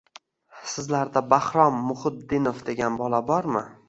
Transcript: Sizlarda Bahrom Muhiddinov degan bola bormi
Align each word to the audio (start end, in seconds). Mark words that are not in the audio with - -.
Sizlarda 0.69 1.21
Bahrom 1.33 1.77
Muhiddinov 1.89 2.63
degan 2.71 2.97
bola 3.03 3.21
bormi 3.29 3.63